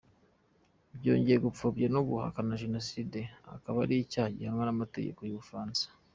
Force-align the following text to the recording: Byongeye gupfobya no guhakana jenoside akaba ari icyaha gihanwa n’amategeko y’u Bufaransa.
Byongeye 0.99 1.37
gupfobya 1.45 1.87
no 1.95 2.01
guhakana 2.09 2.59
jenoside 2.63 3.19
akaba 3.55 3.77
ari 3.85 3.95
icyaha 4.03 4.33
gihanwa 4.37 4.63
n’amategeko 4.65 5.19
y’u 5.23 5.39
Bufaransa. 5.39 5.85